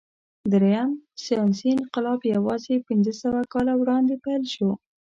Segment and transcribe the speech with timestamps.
[0.51, 0.91] درېیم
[1.25, 4.69] ساینسي انقلاب یواځې پنځهسوه کاله وړاندې پیل شو.